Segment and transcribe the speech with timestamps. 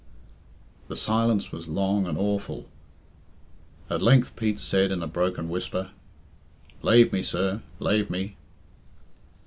[0.87, 2.67] The silence was long and awful.
[3.87, 5.91] At length Pete said in a broken whisper
[6.81, 8.35] "Lave me, sir, lave me."